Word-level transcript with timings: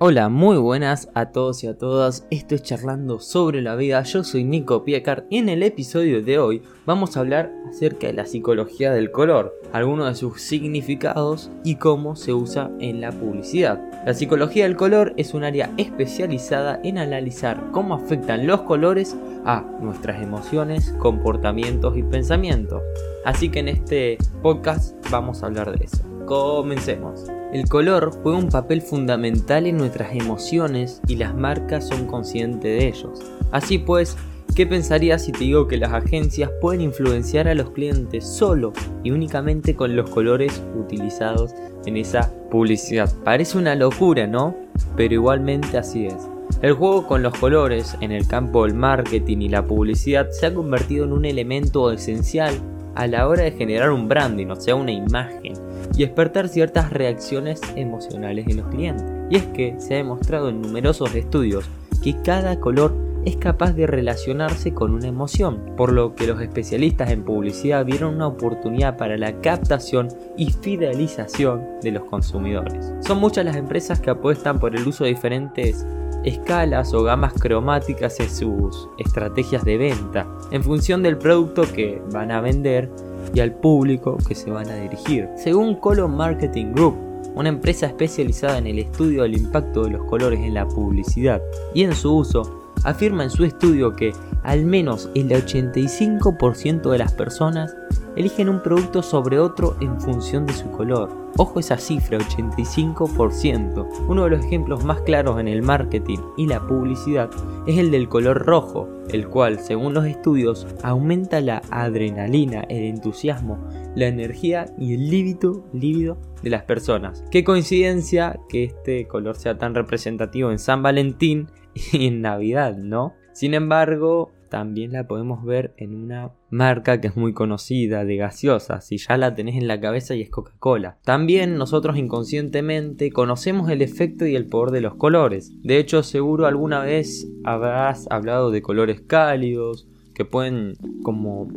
Hola, 0.00 0.28
muy 0.28 0.56
buenas 0.56 1.08
a 1.14 1.26
todos 1.26 1.62
y 1.62 1.68
a 1.68 1.78
todas. 1.78 2.26
Esto 2.32 2.56
es 2.56 2.64
Charlando 2.64 3.20
sobre 3.20 3.62
la 3.62 3.76
vida. 3.76 4.02
Yo 4.02 4.24
soy 4.24 4.42
Nico 4.42 4.82
Piecar 4.82 5.24
y 5.30 5.38
en 5.38 5.48
el 5.48 5.62
episodio 5.62 6.20
de 6.20 6.40
hoy 6.40 6.62
vamos 6.84 7.16
a 7.16 7.20
hablar 7.20 7.52
acerca 7.68 8.08
de 8.08 8.12
la 8.12 8.26
psicología 8.26 8.92
del 8.92 9.12
color, 9.12 9.54
algunos 9.72 10.08
de 10.08 10.16
sus 10.16 10.42
significados 10.42 11.52
y 11.62 11.76
cómo 11.76 12.16
se 12.16 12.32
usa 12.32 12.72
en 12.80 13.00
la 13.00 13.12
publicidad. 13.12 13.80
La 14.04 14.14
psicología 14.14 14.64
del 14.64 14.74
color 14.74 15.14
es 15.16 15.32
un 15.32 15.44
área 15.44 15.70
especializada 15.76 16.80
en 16.82 16.98
analizar 16.98 17.70
cómo 17.70 17.94
afectan 17.94 18.48
los 18.48 18.62
colores 18.62 19.16
a 19.44 19.60
nuestras 19.80 20.20
emociones, 20.20 20.92
comportamientos 20.98 21.96
y 21.96 22.02
pensamientos. 22.02 22.82
Así 23.24 23.48
que 23.48 23.60
en 23.60 23.68
este 23.68 24.18
podcast 24.42 24.96
vamos 25.08 25.44
a 25.44 25.46
hablar 25.46 25.78
de 25.78 25.84
eso. 25.84 26.13
Comencemos. 26.26 27.26
El 27.52 27.68
color 27.68 28.10
juega 28.22 28.38
un 28.38 28.48
papel 28.48 28.80
fundamental 28.80 29.66
en 29.66 29.76
nuestras 29.76 30.14
emociones 30.14 31.02
y 31.06 31.16
las 31.16 31.34
marcas 31.34 31.86
son 31.86 32.06
conscientes 32.06 32.62
de 32.62 32.88
ellos. 32.88 33.20
Así 33.52 33.78
pues, 33.78 34.16
¿qué 34.56 34.66
pensarías 34.66 35.24
si 35.24 35.32
te 35.32 35.40
digo 35.40 35.68
que 35.68 35.76
las 35.76 35.92
agencias 35.92 36.50
pueden 36.62 36.80
influenciar 36.80 37.46
a 37.46 37.54
los 37.54 37.70
clientes 37.70 38.24
solo 38.26 38.72
y 39.02 39.10
únicamente 39.10 39.76
con 39.76 39.94
los 39.94 40.08
colores 40.08 40.62
utilizados 40.76 41.54
en 41.84 41.98
esa 41.98 42.32
publicidad? 42.50 43.12
Parece 43.22 43.58
una 43.58 43.74
locura, 43.74 44.26
¿no? 44.26 44.56
Pero 44.96 45.14
igualmente 45.14 45.76
así 45.76 46.06
es. 46.06 46.28
El 46.62 46.72
juego 46.72 47.06
con 47.06 47.22
los 47.22 47.34
colores 47.38 47.96
en 48.00 48.12
el 48.12 48.26
campo 48.26 48.64
del 48.64 48.74
marketing 48.74 49.38
y 49.42 49.48
la 49.50 49.66
publicidad 49.66 50.30
se 50.30 50.46
ha 50.46 50.54
convertido 50.54 51.04
en 51.04 51.12
un 51.12 51.26
elemento 51.26 51.92
esencial 51.92 52.54
a 52.94 53.06
la 53.06 53.28
hora 53.28 53.42
de 53.42 53.52
generar 53.52 53.90
un 53.90 54.08
branding, 54.08 54.48
o 54.48 54.56
sea, 54.56 54.74
una 54.74 54.92
imagen 54.92 55.54
y 55.96 55.98
despertar 55.98 56.48
ciertas 56.48 56.92
reacciones 56.92 57.60
emocionales 57.76 58.46
en 58.48 58.58
los 58.58 58.68
clientes. 58.68 59.06
Y 59.30 59.36
es 59.36 59.44
que 59.46 59.74
se 59.78 59.94
ha 59.94 59.98
demostrado 59.98 60.48
en 60.48 60.62
numerosos 60.62 61.14
estudios 61.14 61.64
que 62.02 62.14
cada 62.22 62.58
color 62.60 62.94
es 63.24 63.36
capaz 63.36 63.72
de 63.72 63.86
relacionarse 63.86 64.74
con 64.74 64.92
una 64.92 65.08
emoción, 65.08 65.72
por 65.76 65.92
lo 65.92 66.14
que 66.14 66.26
los 66.26 66.40
especialistas 66.40 67.10
en 67.10 67.24
publicidad 67.24 67.84
vieron 67.84 68.16
una 68.16 68.26
oportunidad 68.26 68.96
para 68.96 69.16
la 69.16 69.40
captación 69.40 70.08
y 70.36 70.50
fidelización 70.50 71.62
de 71.82 71.92
los 71.92 72.04
consumidores. 72.04 72.92
Son 73.00 73.18
muchas 73.18 73.44
las 73.44 73.56
empresas 73.56 74.00
que 74.00 74.10
apuestan 74.10 74.58
por 74.58 74.76
el 74.76 74.86
uso 74.86 75.04
de 75.04 75.10
diferentes 75.10 75.86
escalas 76.24 76.92
o 76.94 77.02
gamas 77.02 77.32
cromáticas 77.34 78.18
en 78.20 78.30
sus 78.30 78.88
estrategias 78.98 79.64
de 79.64 79.76
venta, 79.76 80.26
en 80.50 80.62
función 80.62 81.02
del 81.02 81.18
producto 81.18 81.62
que 81.62 82.02
van 82.12 82.30
a 82.30 82.40
vender 82.40 82.90
y 83.32 83.40
al 83.40 83.52
público 83.52 84.18
que 84.26 84.34
se 84.34 84.50
van 84.50 84.68
a 84.68 84.76
dirigir. 84.76 85.28
Según 85.36 85.76
Color 85.76 86.08
Marketing 86.08 86.72
Group, 86.72 86.96
una 87.34 87.48
empresa 87.48 87.86
especializada 87.86 88.58
en 88.58 88.66
el 88.66 88.78
estudio 88.78 89.22
del 89.22 89.36
impacto 89.36 89.84
de 89.84 89.90
los 89.90 90.04
colores 90.04 90.40
en 90.40 90.54
la 90.54 90.66
publicidad 90.68 91.42
y 91.74 91.82
en 91.82 91.94
su 91.94 92.16
uso, 92.16 92.72
afirma 92.84 93.24
en 93.24 93.30
su 93.30 93.44
estudio 93.44 93.94
que 93.94 94.12
al 94.42 94.64
menos 94.64 95.10
el 95.14 95.30
85% 95.30 96.90
de 96.90 96.98
las 96.98 97.12
personas 97.12 97.74
eligen 98.16 98.48
un 98.48 98.62
producto 98.62 99.02
sobre 99.02 99.38
otro 99.38 99.76
en 99.80 100.00
función 100.00 100.46
de 100.46 100.52
su 100.52 100.70
color. 100.70 101.24
Ojo 101.36 101.58
esa 101.58 101.78
cifra, 101.78 102.18
85%. 102.18 104.06
Uno 104.08 104.24
de 104.24 104.30
los 104.30 104.44
ejemplos 104.44 104.84
más 104.84 105.00
claros 105.00 105.40
en 105.40 105.48
el 105.48 105.62
marketing 105.62 106.18
y 106.36 106.46
la 106.46 106.64
publicidad 106.66 107.28
es 107.66 107.78
el 107.78 107.90
del 107.90 108.08
color 108.08 108.46
rojo, 108.46 108.88
el 109.08 109.26
cual, 109.26 109.58
según 109.58 109.94
los 109.94 110.06
estudios, 110.06 110.66
aumenta 110.82 111.40
la 111.40 111.62
adrenalina, 111.70 112.60
el 112.68 112.84
entusiasmo, 112.84 113.58
la 113.96 114.06
energía 114.06 114.66
y 114.78 114.94
el 114.94 115.10
líbido, 115.10 115.64
líbido 115.72 116.18
de 116.42 116.50
las 116.50 116.62
personas. 116.62 117.24
Qué 117.30 117.42
coincidencia 117.42 118.38
que 118.48 118.64
este 118.64 119.08
color 119.08 119.36
sea 119.36 119.58
tan 119.58 119.74
representativo 119.74 120.52
en 120.52 120.58
San 120.60 120.82
Valentín 120.82 121.48
y 121.92 122.06
en 122.06 122.20
Navidad, 122.20 122.76
¿no? 122.76 123.14
Sin 123.32 123.54
embargo, 123.54 124.30
también 124.54 124.92
la 124.92 125.08
podemos 125.08 125.44
ver 125.44 125.74
en 125.78 125.96
una 125.96 126.30
marca 126.48 127.00
que 127.00 127.08
es 127.08 127.16
muy 127.16 127.32
conocida 127.32 128.04
de 128.04 128.18
gaseosa, 128.18 128.80
si 128.80 128.98
ya 128.98 129.16
la 129.16 129.34
tenés 129.34 129.56
en 129.56 129.66
la 129.66 129.80
cabeza 129.80 130.14
y 130.14 130.20
es 130.20 130.30
Coca-Cola. 130.30 130.96
También 131.02 131.58
nosotros 131.58 131.96
inconscientemente 131.96 133.10
conocemos 133.10 133.68
el 133.68 133.82
efecto 133.82 134.26
y 134.26 134.36
el 134.36 134.46
poder 134.46 134.70
de 134.70 134.80
los 134.80 134.94
colores. 134.94 135.52
De 135.64 135.78
hecho, 135.78 136.04
seguro 136.04 136.46
alguna 136.46 136.84
vez 136.84 137.26
habrás 137.42 138.06
hablado 138.12 138.52
de 138.52 138.62
colores 138.62 139.00
cálidos 139.00 139.88
que 140.14 140.24
pueden 140.24 140.74
como 141.02 141.48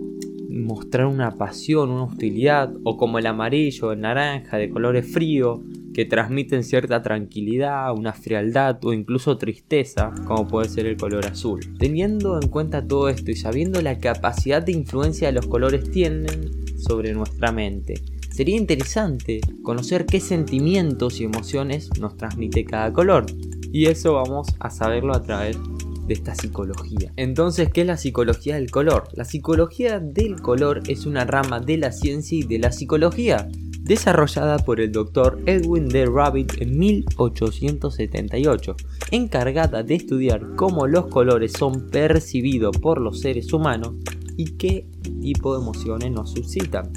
mostrar 0.50 1.06
una 1.06 1.36
pasión, 1.36 1.92
una 1.92 2.06
hostilidad, 2.06 2.74
o 2.84 2.98
como 2.98 3.20
el 3.20 3.28
amarillo, 3.28 3.92
el 3.92 4.02
naranja, 4.02 4.58
de 4.58 4.72
colores 4.72 5.14
fríos, 5.14 5.60
que 5.98 6.06
transmiten 6.06 6.64
cierta 6.64 7.02
tranquilidad, 7.02 7.92
una 7.92 8.14
frialdad 8.14 8.78
o 8.86 8.94
incluso 8.94 9.36
tristeza, 9.40 10.14
como 10.28 10.48
puede 10.48 10.70
ser 10.70 10.86
el 10.86 10.96
color 10.96 11.26
azul. 11.26 11.60
Teniendo 11.80 12.40
en 12.40 12.50
cuenta 12.50 12.88
todo 12.88 13.10
esto 13.10 13.32
y 13.32 13.36
sabiendo 13.36 13.82
la 13.82 13.98
capacidad 13.98 14.62
de 14.62 14.74
influencia 14.74 15.30
que 15.30 15.34
los 15.34 15.48
colores 15.48 15.90
tienen 15.90 16.52
sobre 16.78 17.14
nuestra 17.14 17.52
mente, 17.52 17.96
sería 18.30 18.56
interesante 18.58 19.42
conocer 19.64 20.06
qué 20.06 20.20
sentimientos 20.20 21.20
y 21.20 21.24
emociones 21.24 21.90
nos 22.00 22.16
transmite 22.16 22.64
cada 22.64 22.94
color. 22.94 23.26
Y 23.74 23.88
eso 23.88 24.14
vamos 24.14 24.50
a 24.60 24.70
saberlo 24.70 25.16
a 25.16 25.24
través 25.24 25.58
de 26.06 26.14
esta 26.14 26.36
psicología. 26.36 27.12
Entonces, 27.16 27.70
¿qué 27.74 27.82
es 27.82 27.88
la 27.88 27.98
psicología 27.98 28.54
del 28.54 28.70
color? 28.70 29.06
La 29.14 29.26
psicología 29.26 30.00
del 30.00 30.40
color 30.42 30.84
es 30.88 31.08
una 31.08 31.26
rama 31.26 31.60
de 31.60 31.78
la 31.78 31.92
ciencia 31.92 32.38
y 32.38 32.44
de 32.44 32.60
la 32.60 32.72
psicología 32.72 33.50
desarrollada 33.88 34.58
por 34.58 34.82
el 34.82 34.92
Dr. 34.92 35.40
Edwin 35.46 35.88
D. 35.88 36.06
Rabbit 36.06 36.62
en 36.62 36.78
1878, 36.78 38.76
encargada 39.12 39.84
de 39.84 39.96
estudiar 39.96 40.56
cómo 40.56 40.88
los 40.88 41.08
colores 41.08 41.54
son 41.54 41.90
percibidos 41.90 42.78
por 42.78 43.00
los 43.00 43.22
seres 43.22 43.54
humanos 43.54 43.94
y 44.36 44.58
qué 44.58 44.88
tipo 45.22 45.56
de 45.56 45.62
emociones 45.62 46.12
nos 46.12 46.32
suscitan. 46.32 46.92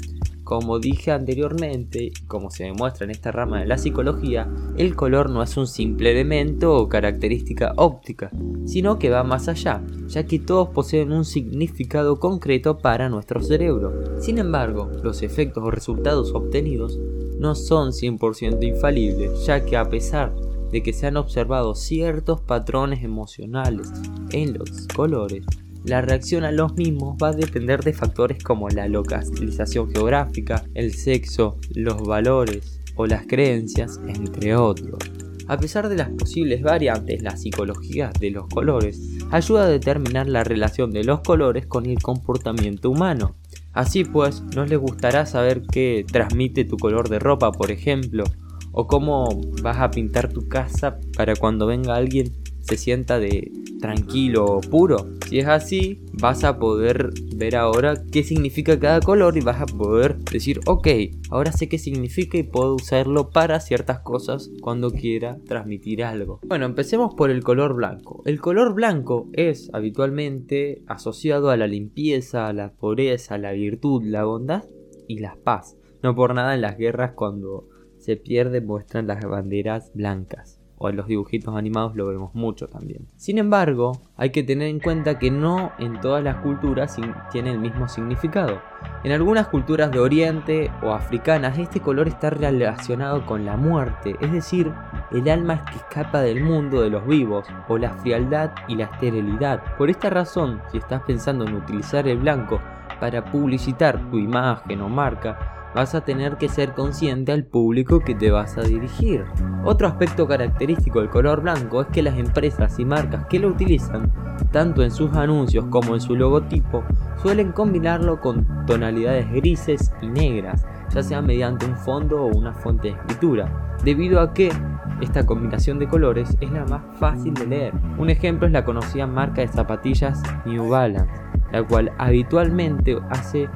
Como 0.51 0.79
dije 0.79 1.11
anteriormente, 1.11 2.11
como 2.27 2.51
se 2.51 2.65
demuestra 2.65 3.05
en 3.05 3.11
esta 3.11 3.31
rama 3.31 3.61
de 3.61 3.67
la 3.67 3.77
psicología, 3.77 4.49
el 4.75 4.97
color 4.97 5.29
no 5.29 5.41
es 5.41 5.55
un 5.55 5.65
simple 5.65 6.11
elemento 6.11 6.75
o 6.75 6.89
característica 6.89 7.71
óptica, 7.77 8.31
sino 8.65 8.99
que 8.99 9.09
va 9.09 9.23
más 9.23 9.47
allá, 9.47 9.81
ya 10.07 10.25
que 10.25 10.39
todos 10.39 10.67
poseen 10.67 11.13
un 11.13 11.23
significado 11.23 12.19
concreto 12.19 12.79
para 12.79 13.07
nuestro 13.07 13.41
cerebro. 13.41 14.19
Sin 14.19 14.39
embargo, 14.39 14.91
los 15.01 15.21
efectos 15.21 15.63
o 15.63 15.71
resultados 15.71 16.33
obtenidos 16.33 16.99
no 17.39 17.55
son 17.55 17.91
100% 17.91 18.61
infalibles, 18.61 19.45
ya 19.45 19.63
que 19.63 19.77
a 19.77 19.87
pesar 19.87 20.35
de 20.69 20.83
que 20.83 20.91
se 20.91 21.07
han 21.07 21.15
observado 21.15 21.75
ciertos 21.75 22.41
patrones 22.41 23.05
emocionales 23.05 23.89
en 24.33 24.57
los 24.57 24.85
colores, 24.93 25.45
la 25.83 26.01
reacción 26.01 26.43
a 26.43 26.51
los 26.51 26.75
mismos 26.75 27.17
va 27.21 27.29
a 27.29 27.33
depender 27.33 27.83
de 27.83 27.93
factores 27.93 28.43
como 28.43 28.69
la 28.69 28.87
localización 28.87 29.89
geográfica, 29.91 30.63
el 30.73 30.93
sexo, 30.93 31.57
los 31.73 32.01
valores 32.03 32.79
o 32.95 33.07
las 33.07 33.25
creencias, 33.25 33.99
entre 34.07 34.55
otros. 34.55 34.99
A 35.47 35.57
pesar 35.57 35.89
de 35.89 35.97
las 35.97 36.09
posibles 36.09 36.61
variantes, 36.61 37.21
la 37.21 37.35
psicología 37.35 38.11
de 38.19 38.31
los 38.31 38.47
colores 38.47 39.01
ayuda 39.31 39.65
a 39.65 39.69
determinar 39.69 40.29
la 40.29 40.43
relación 40.43 40.91
de 40.91 41.03
los 41.03 41.21
colores 41.21 41.65
con 41.65 41.85
el 41.87 42.01
comportamiento 42.01 42.89
humano. 42.89 43.35
Así 43.73 44.03
pues, 44.03 44.43
no 44.55 44.65
les 44.65 44.79
gustará 44.79 45.25
saber 45.25 45.63
qué 45.63 46.05
transmite 46.09 46.63
tu 46.63 46.77
color 46.77 47.09
de 47.09 47.19
ropa, 47.19 47.51
por 47.51 47.71
ejemplo, 47.71 48.23
o 48.71 48.87
cómo 48.87 49.41
vas 49.61 49.77
a 49.79 49.91
pintar 49.91 50.31
tu 50.31 50.47
casa 50.47 50.99
para 51.17 51.35
cuando 51.35 51.67
venga 51.67 51.95
alguien 51.95 52.31
se 52.61 52.77
sienta 52.77 53.19
de 53.19 53.51
tranquilo, 53.79 54.61
puro. 54.69 55.09
Si 55.31 55.39
es 55.39 55.47
así, 55.47 56.01
vas 56.11 56.43
a 56.43 56.59
poder 56.59 57.11
ver 57.37 57.55
ahora 57.55 57.93
qué 58.11 58.21
significa 58.21 58.77
cada 58.77 58.99
color 58.99 59.37
y 59.37 59.39
vas 59.39 59.61
a 59.61 59.65
poder 59.65 60.17
decir, 60.17 60.59
ok, 60.65 60.89
ahora 61.29 61.53
sé 61.53 61.69
qué 61.69 61.77
significa 61.77 62.37
y 62.37 62.43
puedo 62.43 62.75
usarlo 62.75 63.29
para 63.29 63.61
ciertas 63.61 63.99
cosas 63.99 64.51
cuando 64.59 64.91
quiera 64.91 65.37
transmitir 65.47 66.03
algo. 66.03 66.41
Bueno, 66.45 66.65
empecemos 66.65 67.15
por 67.15 67.29
el 67.29 67.45
color 67.45 67.75
blanco. 67.75 68.21
El 68.25 68.41
color 68.41 68.73
blanco 68.73 69.29
es 69.31 69.69
habitualmente 69.71 70.83
asociado 70.85 71.49
a 71.49 71.55
la 71.55 71.67
limpieza, 71.67 72.47
a 72.47 72.51
la 72.51 72.73
pureza, 72.73 73.35
a 73.35 73.37
la 73.37 73.53
virtud, 73.53 74.03
la 74.03 74.25
bondad 74.25 74.65
y 75.07 75.19
la 75.19 75.37
paz. 75.41 75.77
No 76.03 76.13
por 76.13 76.35
nada 76.35 76.55
en 76.55 76.61
las 76.61 76.77
guerras 76.77 77.13
cuando 77.13 77.69
se 77.99 78.17
pierde 78.17 78.59
muestran 78.59 79.07
las 79.07 79.23
banderas 79.23 79.93
blancas 79.93 80.60
o 80.81 80.89
en 80.89 80.97
los 80.97 81.05
dibujitos 81.05 81.55
animados 81.55 81.95
lo 81.95 82.07
vemos 82.07 82.33
mucho 82.33 82.67
también. 82.67 83.07
Sin 83.15 83.37
embargo, 83.37 84.01
hay 84.17 84.31
que 84.31 84.41
tener 84.41 84.67
en 84.67 84.79
cuenta 84.79 85.19
que 85.19 85.29
no 85.29 85.71
en 85.77 86.01
todas 86.01 86.23
las 86.23 86.37
culturas 86.37 86.97
tiene 87.31 87.51
el 87.51 87.59
mismo 87.59 87.87
significado. 87.87 88.59
En 89.03 89.11
algunas 89.11 89.47
culturas 89.47 89.91
de 89.91 89.99
Oriente 89.99 90.71
o 90.81 90.91
africanas 90.91 91.59
este 91.59 91.81
color 91.81 92.07
está 92.07 92.31
relacionado 92.31 93.27
con 93.27 93.45
la 93.45 93.57
muerte, 93.57 94.15
es 94.21 94.31
decir, 94.31 94.71
el 95.11 95.29
alma 95.29 95.63
que 95.65 95.77
escapa 95.77 96.21
del 96.21 96.43
mundo 96.43 96.81
de 96.81 96.89
los 96.89 97.05
vivos, 97.05 97.45
o 97.67 97.77
la 97.77 97.91
frialdad 97.91 98.51
y 98.67 98.75
la 98.75 98.85
esterilidad. 98.85 99.77
Por 99.77 99.91
esta 99.91 100.09
razón, 100.09 100.61
si 100.71 100.79
estás 100.79 101.03
pensando 101.03 101.45
en 101.45 101.53
utilizar 101.53 102.07
el 102.07 102.17
blanco 102.17 102.59
para 102.99 103.23
publicitar 103.25 104.09
tu 104.09 104.17
imagen 104.17 104.81
o 104.81 104.89
marca, 104.89 105.60
vas 105.73 105.95
a 105.95 106.01
tener 106.01 106.37
que 106.37 106.49
ser 106.49 106.73
consciente 106.73 107.31
al 107.31 107.45
público 107.45 107.99
que 107.99 108.15
te 108.15 108.31
vas 108.31 108.57
a 108.57 108.61
dirigir. 108.61 109.25
Otro 109.63 109.87
aspecto 109.87 110.27
característico 110.27 110.99
del 110.99 111.09
color 111.09 111.41
blanco 111.41 111.81
es 111.81 111.87
que 111.87 112.01
las 112.01 112.17
empresas 112.17 112.77
y 112.79 112.85
marcas 112.85 113.25
que 113.27 113.39
lo 113.39 113.47
utilizan, 113.49 114.11
tanto 114.51 114.83
en 114.83 114.91
sus 114.91 115.13
anuncios 115.15 115.65
como 115.69 115.93
en 115.93 116.01
su 116.01 116.15
logotipo, 116.15 116.83
suelen 117.21 117.51
combinarlo 117.51 118.19
con 118.19 118.65
tonalidades 118.65 119.31
grises 119.31 119.93
y 120.01 120.07
negras, 120.07 120.65
ya 120.93 121.03
sea 121.03 121.21
mediante 121.21 121.65
un 121.65 121.77
fondo 121.77 122.23
o 122.23 122.27
una 122.27 122.53
fuente 122.53 122.89
de 122.89 122.93
escritura, 122.95 123.75
debido 123.83 124.19
a 124.19 124.33
que 124.33 124.51
esta 124.99 125.25
combinación 125.25 125.79
de 125.79 125.87
colores 125.87 126.37
es 126.41 126.51
la 126.51 126.65
más 126.65 126.81
fácil 126.99 127.33
de 127.33 127.47
leer. 127.47 127.73
Un 127.97 128.09
ejemplo 128.09 128.45
es 128.45 128.53
la 128.53 128.65
conocida 128.65 129.07
marca 129.07 129.41
de 129.41 129.47
zapatillas 129.47 130.21
New 130.45 130.69
Balance, 130.69 131.11
la 131.51 131.63
cual 131.63 131.91
habitualmente 131.97 132.99
hace 133.09 133.49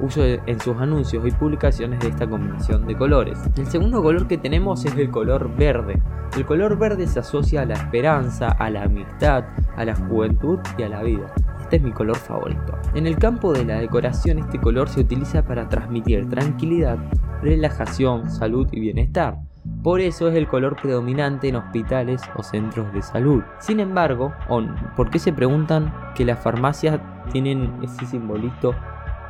uso 0.00 0.22
en 0.24 0.60
sus 0.60 0.76
anuncios 0.76 1.26
y 1.26 1.30
publicaciones 1.30 2.00
de 2.00 2.08
esta 2.08 2.28
combinación 2.28 2.86
de 2.86 2.96
colores. 2.96 3.38
El 3.56 3.66
segundo 3.66 4.02
color 4.02 4.26
que 4.26 4.38
tenemos 4.38 4.84
es 4.84 4.96
el 4.96 5.10
color 5.10 5.54
verde. 5.56 6.00
El 6.36 6.44
color 6.44 6.78
verde 6.78 7.06
se 7.06 7.20
asocia 7.20 7.62
a 7.62 7.66
la 7.66 7.74
esperanza, 7.74 8.48
a 8.48 8.70
la 8.70 8.84
amistad, 8.84 9.44
a 9.76 9.84
la 9.84 9.94
juventud 9.94 10.58
y 10.76 10.82
a 10.82 10.88
la 10.88 11.02
vida. 11.02 11.32
Este 11.60 11.76
es 11.76 11.82
mi 11.82 11.92
color 11.92 12.16
favorito. 12.16 12.78
En 12.94 13.06
el 13.06 13.18
campo 13.18 13.52
de 13.52 13.64
la 13.64 13.78
decoración 13.78 14.38
este 14.38 14.58
color 14.58 14.88
se 14.88 15.00
utiliza 15.00 15.42
para 15.42 15.68
transmitir 15.68 16.28
tranquilidad, 16.28 16.98
relajación, 17.42 18.30
salud 18.30 18.68
y 18.72 18.80
bienestar. 18.80 19.38
Por 19.82 20.00
eso 20.00 20.28
es 20.28 20.36
el 20.36 20.48
color 20.48 20.76
predominante 20.80 21.48
en 21.48 21.56
hospitales 21.56 22.22
o 22.36 22.42
centros 22.42 22.92
de 22.92 23.02
salud. 23.02 23.42
Sin 23.58 23.80
embargo, 23.80 24.32
¿por 24.96 25.10
qué 25.10 25.18
se 25.18 25.32
preguntan 25.32 25.92
que 26.14 26.24
las 26.24 26.40
farmacias 26.40 27.00
tienen 27.32 27.72
ese 27.82 28.06
simbolito 28.06 28.74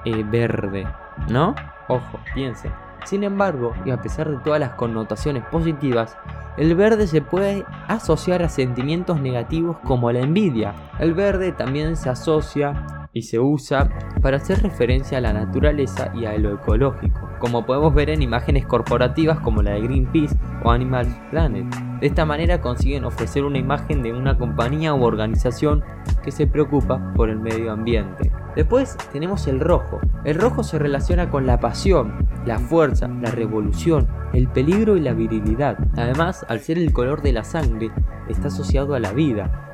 eh, 0.09 0.25
verde, 0.25 0.87
¿no? 1.29 1.55
Ojo, 1.89 2.19
piensen. 2.35 2.73
Sin 3.05 3.25
embargo, 3.25 3.73
y 3.85 3.91
a 3.91 4.03
pesar 4.03 4.31
de 4.31 4.39
todas 4.39 4.61
las 4.61 4.73
connotaciones 4.73 5.45
positivas, 5.45 6.17
el 6.57 6.75
verde 6.75 7.07
se 7.07 7.23
puede 7.23 7.65
asociar 7.87 8.43
a 8.43 8.49
sentimientos 8.49 9.21
negativos 9.21 9.79
como 9.85 10.11
la 10.13 10.21
envidia. 10.21 10.75
El 10.99 11.15
verde 11.15 11.53
también 11.53 11.97
se 11.97 12.11
asocia 12.11 13.09
y 13.13 13.23
se 13.23 13.39
usa 13.39 13.89
para 14.21 14.37
hacer 14.37 14.63
referencia 14.63 15.19
a 15.19 15.21
la 15.23 15.33
naturaleza 15.33 16.13
y 16.15 16.27
a 16.27 16.37
lo 16.37 16.55
ecológico, 16.55 17.31
como 17.39 17.65
podemos 17.65 17.95
ver 17.95 18.11
en 18.11 18.23
imágenes 18.23 18.67
corporativas 18.67 19.41
como 19.41 19.63
la 19.63 19.73
de 19.73 19.83
Greenpeace 19.83 20.37
o 20.65 20.71
Animal 20.71 21.07
Planet. 21.31 21.88
De 22.01 22.07
esta 22.07 22.25
manera 22.25 22.61
consiguen 22.61 23.05
ofrecer 23.05 23.45
una 23.45 23.59
imagen 23.59 24.03
de 24.03 24.13
una 24.13 24.39
compañía 24.39 24.95
u 24.95 25.03
organización 25.03 25.83
que 26.23 26.31
se 26.31 26.47
preocupa 26.47 27.13
por 27.15 27.29
el 27.29 27.41
medio 27.41 27.73
ambiente. 27.73 28.31
Después 28.55 28.97
tenemos 29.13 29.47
el 29.49 29.59
rojo. 29.59 30.01
El 30.25 30.37
rojo 30.37 30.63
se 30.63 30.79
relaciona 30.79 31.29
con 31.29 31.47
la 31.47 31.59
pasión, 31.59 32.27
la 32.45 32.59
fuerza, 32.59 33.09
la 33.09 33.31
revolución, 33.31 34.07
el 34.33 34.49
peligro 34.49 34.97
y 34.97 35.01
la 35.01 35.13
virilidad. 35.13 35.77
Además, 35.97 36.47
al 36.49 36.61
ser 36.61 36.79
el 36.79 36.93
color 36.93 37.23
de 37.23 37.33
la 37.33 37.45
sangre, 37.45 37.91
está 38.29 38.49
asociado 38.49 38.95
a 38.95 39.01
la 39.01 39.13
vida, 39.13 39.73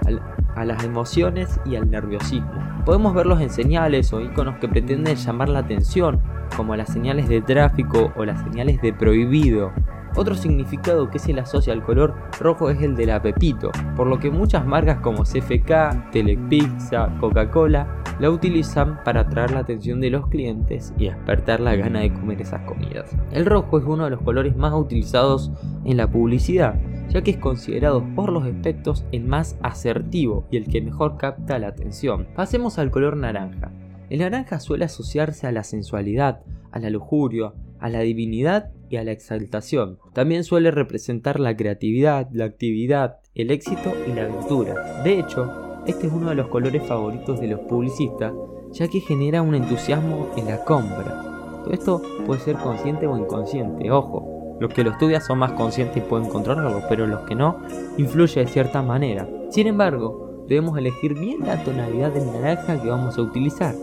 a 0.55 0.65
las 0.65 0.83
emociones 0.85 1.61
y 1.67 1.77
al 1.77 1.91
nerviosismo. 1.91 2.83
Podemos 2.85 3.15
verlos 3.15 3.41
en 3.41 3.51
señales 3.51 4.13
o 4.13 4.21
iconos 4.21 4.57
que 4.59 4.69
pretenden 4.69 5.17
llamar 5.17 5.49
la 5.49 5.61
atención, 5.61 6.21
como 6.57 6.77
las 6.77 6.93
señales 6.93 7.29
de 7.29 7.43
tráfico 7.43 8.13
o 8.17 8.25
las 8.25 8.43
señales 8.43 8.81
de 8.81 8.93
prohibido. 8.93 9.73
Otro 10.17 10.37
significado 10.37 11.11
que 11.11 11.19
se 11.19 11.33
le 11.33 11.41
asocia 11.41 11.73
al 11.73 11.83
color 11.83 12.15
rojo 12.41 12.71
es 12.71 12.81
el 12.81 12.95
de 12.95 13.07
la 13.07 13.21
pepito, 13.21 13.73
por 13.97 14.07
lo 14.07 14.21
que 14.21 14.31
muchas 14.31 14.65
marcas 14.65 15.01
como 15.01 15.25
CFK, 15.25 16.13
Telepizza, 16.13 17.17
Coca-Cola 17.19 18.03
la 18.21 18.31
utilizan 18.31 19.03
para 19.03 19.23
atraer 19.23 19.51
la 19.51 19.61
atención 19.61 20.01
de 20.01 20.11
los 20.11 20.29
clientes 20.29 20.95
y 20.97 21.07
despertar 21.07 21.59
la 21.59 21.75
gana 21.75 22.01
de 22.01 22.13
comer 22.13 22.41
esas 22.41 22.63
comidas. 22.63 23.11
El 23.33 23.45
rojo 23.45 23.79
es 23.79 23.85
uno 23.85 24.05
de 24.05 24.11
los 24.11 24.23
colores 24.23 24.57
más 24.57 24.73
utilizados 24.73 25.51
en 25.85 25.97
la 25.97 26.09
publicidad, 26.09 26.81
ya 27.09 27.23
que 27.23 27.33
es 27.33 27.39
considerado 27.39 28.05
por 28.15 28.31
los 28.31 28.47
expertos 28.47 29.05
el 29.11 29.25
más 29.25 29.59
asertivo 29.63 30.47
y 30.51 30.59
el 30.59 30.69
que 30.69 30.81
mejor 30.81 31.17
capta 31.17 31.59
la 31.59 31.69
atención. 31.69 32.29
Pasemos 32.37 32.79
al 32.79 32.93
color 32.93 33.17
naranja. 33.17 33.73
El 34.11 34.21
naranja 34.21 34.61
suele 34.61 34.85
asociarse 34.85 35.49
a 35.49 35.53
la 35.53 35.65
sensualidad, 35.65 36.43
a 36.71 36.79
la 36.79 36.91
lujuria, 36.91 37.53
a 37.85 37.91
la 37.91 38.01
divinidad 38.01 38.71
y 38.89 38.97
a 38.97 39.05
la 39.05 39.13
exaltación. 39.13 39.99
También 40.15 40.43
suele 40.43 40.71
representar 40.71 41.39
la 41.39 41.55
creatividad, 41.55 42.31
la 42.33 42.47
actividad, 42.47 43.19
el 43.35 43.51
éxito 43.51 43.93
y 44.09 44.15
la 44.15 44.23
aventura. 44.23 45.03
De 45.03 45.19
hecho, 45.19 45.83
este 45.87 46.07
es 46.07 46.13
uno 46.15 46.31
de 46.31 46.35
los 46.35 46.49
colores 46.49 46.83
favoritos 46.87 47.39
de 47.41 47.49
los 47.49 47.61
publicistas, 47.61 48.33
ya 48.73 48.89
que 48.89 49.01
genera 49.01 49.43
un 49.43 49.55
entusiasmo 49.55 50.31
en 50.35 50.47
la 50.47 50.65
compra. 50.65 51.61
Todo 51.63 51.75
esto 51.75 52.03
puede 52.25 52.41
ser 52.41 52.57
consciente 52.57 53.07
o 53.07 53.19
inconsciente, 53.19 53.91
ojo. 53.91 54.57
Los 54.61 54.73
que 54.73 54.83
lo 54.83 54.93
estudian 54.93 55.21
son 55.21 55.41
más 55.41 55.53
conscientes 55.53 55.99
y 55.99 56.09
pueden 56.09 56.31
controlarlo, 56.31 56.81
pero 56.89 57.07
los 57.07 57.21
que 57.27 57.35
no, 57.35 57.59
influye 57.99 58.41
de 58.41 58.47
cierta 58.47 58.81
manera. 58.81 59.29
Sin 59.51 59.67
embargo, 59.67 60.47
debemos 60.49 60.79
elegir 60.79 61.19
bien 61.19 61.41
la 61.41 61.63
tonalidad 61.63 62.13
de 62.13 62.25
naranja 62.25 62.81
que 62.81 62.89
vamos 62.89 63.19
a 63.19 63.21
utilizar, 63.21 63.75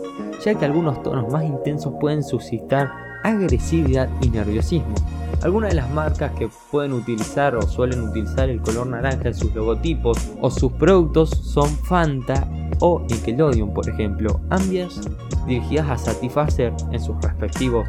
ya 0.44 0.56
que 0.56 0.64
algunos 0.64 1.04
tonos 1.04 1.30
más 1.30 1.44
intensos 1.44 1.94
pueden 2.00 2.24
suscitar 2.24 3.11
agresividad 3.24 4.08
y 4.20 4.28
nerviosismo. 4.28 4.94
Algunas 5.42 5.70
de 5.70 5.76
las 5.76 5.90
marcas 5.90 6.32
que 6.38 6.48
pueden 6.70 6.92
utilizar 6.92 7.56
o 7.56 7.62
suelen 7.62 8.02
utilizar 8.02 8.48
el 8.48 8.60
color 8.60 8.86
naranja 8.86 9.28
en 9.28 9.34
sus 9.34 9.52
logotipos 9.54 10.16
o 10.40 10.50
sus 10.50 10.70
productos 10.72 11.30
son 11.30 11.68
Fanta 11.68 12.46
o 12.78 13.00
Nickelodeon, 13.00 13.74
por 13.74 13.88
ejemplo, 13.88 14.40
ambas 14.50 15.00
dirigidas 15.46 15.90
a 15.90 15.98
satisfacer 15.98 16.72
en 16.92 17.00
sus 17.00 17.20
respectivos 17.22 17.86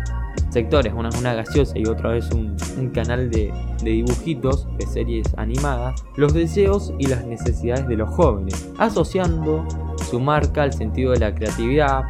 sectores. 0.50 0.94
Una 0.96 1.10
es 1.10 1.20
una 1.20 1.34
gaseosa 1.34 1.78
y 1.78 1.86
otra 1.86 2.16
es 2.16 2.30
un, 2.32 2.56
canal 2.94 3.30
de, 3.30 3.54
de, 3.84 3.90
dibujitos, 3.90 4.68
de 4.78 4.86
series 4.88 5.28
animadas, 5.38 6.04
los 6.16 6.34
deseos 6.34 6.94
y 7.00 7.08
las 7.08 7.26
necesidades 7.26 7.88
de 7.88 7.98
los 7.98 8.10
jóvenes, 8.10 8.70
asociando 8.78 9.66
su 10.10 10.20
marca 10.20 10.64
al 10.64 10.74
sentido 10.74 11.12
de 11.12 11.20
la 11.20 11.34
creatividad, 11.34 12.04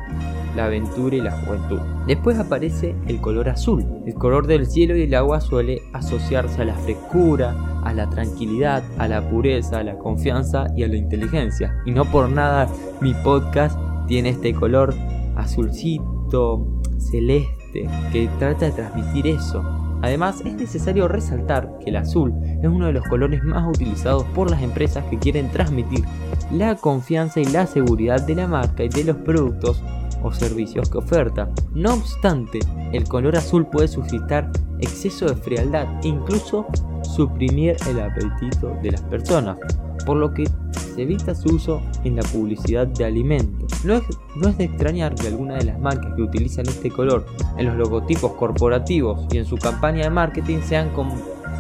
la 0.56 0.66
aventura 0.66 1.16
y 1.16 1.22
la 1.22 1.32
juventud. 1.32 1.80
Después 2.08 2.38
aparece 2.38 2.96
el 3.08 3.20
color 3.22 3.50
azul. 3.50 3.86
El 4.06 4.14
color 4.14 4.48
del 4.48 4.66
cielo 4.66 4.96
y 4.96 5.04
el 5.04 5.14
agua 5.16 5.42
suele 5.42 5.82
asociarse 5.94 6.62
a 6.62 6.66
la 6.66 6.76
frescura, 6.76 7.56
a 7.84 7.94
la 7.94 8.10
tranquilidad, 8.10 8.84
a 8.98 9.08
la 9.08 9.28
pureza, 9.30 9.80
a 9.80 9.84
la 9.84 9.98
confianza 9.98 10.68
y 10.76 10.84
a 10.84 10.88
la 10.88 10.98
inteligencia. 10.98 11.82
Y 11.86 11.92
no 11.92 12.06
por 12.06 12.30
nada 12.30 12.68
mi 13.02 13.14
podcast 13.14 13.78
tiene 14.08 14.30
este 14.30 14.54
color 14.54 14.94
azulcito, 15.36 16.68
celeste, 16.98 17.88
que 18.12 18.30
trata 18.40 18.66
de 18.66 18.72
transmitir 18.72 19.28
eso. 19.28 19.64
Además, 20.02 20.42
es 20.46 20.56
necesario 20.56 21.08
resaltar 21.08 21.78
que 21.80 21.90
el 21.90 21.96
azul 21.96 22.34
es 22.44 22.68
uno 22.68 22.88
de 22.88 22.92
los 22.94 23.08
colores 23.08 23.42
más 23.44 23.66
utilizados 23.66 24.26
por 24.36 24.52
las 24.52 24.62
empresas 24.62 25.06
que 25.06 25.18
quieren 25.18 25.50
transmitir 25.50 26.04
la 26.52 26.76
confianza 26.76 27.40
y 27.40 27.46
la 27.46 27.66
seguridad 27.66 28.22
de 28.22 28.36
la 28.36 28.48
marca 28.48 28.84
y 28.84 28.90
de 28.90 29.06
los 29.06 29.16
productos 29.16 29.82
o 30.24 30.32
servicios 30.32 30.90
que 30.90 30.98
oferta. 30.98 31.50
No 31.74 31.94
obstante, 31.94 32.60
el 32.92 33.08
color 33.08 33.36
azul 33.36 33.68
puede 33.68 33.88
suscitar 33.88 34.52
exceso 34.80 35.26
de 35.28 35.36
frialdad 35.36 35.88
e 36.04 36.08
incluso 36.08 36.66
suprimir 37.04 37.76
el 37.88 38.00
apetito 38.00 38.76
de 38.82 38.92
las 38.92 39.02
personas, 39.02 39.58
por 40.06 40.18
lo 40.18 40.34
que 40.34 40.46
se 40.74 41.02
evita 41.02 41.34
su 41.34 41.56
uso 41.56 41.82
en 42.04 42.16
la 42.16 42.24
publicidad 42.24 42.88
de 42.88 43.06
alimentos. 43.06 43.84
No 43.84 43.96
es, 43.96 44.04
no 44.36 44.50
es 44.50 44.58
de 44.58 44.66
extrañar 44.66 45.16
que 45.16 45.28
algunas 45.28 45.60
de 45.60 45.66
las 45.66 45.80
marcas 45.80 46.14
que 46.16 46.22
utilizan 46.22 46.68
este 46.68 46.90
color 46.90 47.26
en 47.58 47.68
los 47.68 47.76
logotipos 47.76 48.34
corporativos 48.34 49.26
y 49.32 49.38
en 49.38 49.46
su 49.46 49.58
campaña 49.58 50.04
de 50.04 50.10
marketing 50.10 50.60
sean 50.62 50.92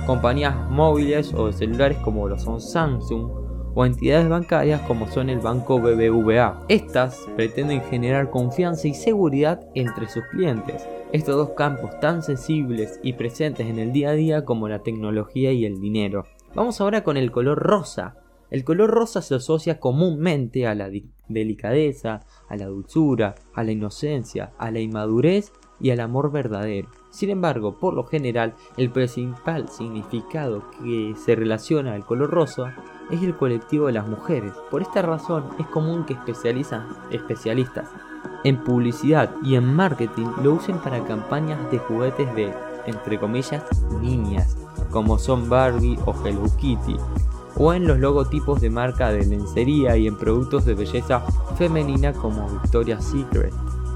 compañías 0.05 0.55
móviles 0.70 1.34
o 1.34 1.48
de 1.48 1.53
celulares 1.53 1.98
como 2.00 2.27
lo 2.27 2.38
son 2.38 2.62
Samsung, 2.62 3.43
o 3.75 3.86
entidades 3.86 4.30
bancarias 4.30 4.82
como 4.82 5.08
son 5.08 5.30
el 5.30 5.39
banco 5.39 5.80
BBVA. 5.80 6.65
Estas 6.68 7.20
pretenden 7.36 7.82
generar 7.84 8.30
confianza 8.30 8.88
y 8.88 8.94
seguridad 8.94 9.62
entre 9.75 10.08
sus 10.08 10.24
clientes. 10.32 10.88
Estos 11.12 11.36
dos 11.36 11.50
campos 11.51 12.00
tan 12.00 12.24
sensibles 12.24 13.00
y 13.03 13.13
presentes 13.13 13.68
en 13.68 13.80
el 13.80 13.92
día 13.92 14.10
a 14.10 14.13
día 14.13 14.46
como 14.46 14.68
la 14.68 14.80
tecnología 14.80 15.51
y 15.51 15.65
el 15.65 15.80
dinero. 15.80 16.25
Vamos 16.56 16.82
ahora 16.82 17.03
con 17.03 17.18
el 17.18 17.32
color 17.32 17.60
rosa. 17.60 18.18
El 18.50 18.63
color 18.63 18.92
rosa 18.92 19.22
se 19.22 19.36
asocia 19.36 19.80
comúnmente 19.80 20.68
a 20.68 20.75
la 20.75 20.89
delicadeza, 21.27 22.22
a 22.48 22.56
la 22.56 22.68
dulzura, 22.68 23.36
a 23.56 23.63
la 23.63 23.72
inocencia, 23.72 24.53
a 24.60 24.70
la 24.70 24.80
inmadurez 24.80 25.51
y 25.84 25.92
al 25.92 26.00
amor 26.00 26.32
verdadero. 26.32 26.88
Sin 27.12 27.30
embargo, 27.30 27.74
por 27.74 27.94
lo 27.94 28.06
general, 28.06 28.56
el 28.78 28.90
principal 28.90 29.70
significado 29.70 30.63
que 30.82 31.13
se 31.16 31.36
relaciona 31.36 31.94
al 31.94 32.06
color 32.06 32.32
rosa 32.32 32.74
es 33.12 33.22
el 33.22 33.36
colectivo 33.36 33.88
de 33.88 33.94
las 33.94 34.08
mujeres. 34.08 34.54
Por 34.72 34.82
esta 34.82 35.02
razón 35.04 35.44
es 35.60 35.68
común 35.68 36.06
que 36.06 36.13
especialistas 36.13 37.90
en 38.46 38.63
publicidad 38.63 39.36
y 39.44 39.56
en 39.56 39.75
marketing 39.75 40.28
lo 40.42 40.54
usen 40.54 40.78
para 40.78 41.04
campañas 41.04 41.70
de 41.70 41.80
juguetes 41.80 42.34
de, 42.34 42.54
entre 42.86 43.20
comillas, 43.20 43.63
niñas, 44.02 44.58
como 44.90 45.20
son 45.20 45.50
Barbie 45.50 46.00
o 46.06 46.16
Hello 46.25 46.44
Kitty, 46.58 46.96
o 47.58 47.74
en 47.74 47.86
los 47.86 48.00
logotipos 48.00 48.62
de 48.62 48.70
marca 48.70 49.12
de 49.12 49.25
lencería 49.25 49.98
y 49.98 50.08
en 50.08 50.18
productos 50.18 50.66
de 50.66 50.75
belleza 50.75 51.20
femenina 51.58 52.13
como 52.13 52.48
Victoria's 52.48 53.04
Secret. 53.04 53.54